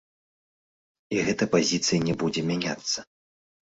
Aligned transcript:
І 1.17 1.21
гэта 1.29 1.51
пазіцыя 1.53 1.99
не 2.11 2.19
будзе 2.25 2.41
мяняцца. 2.53 3.11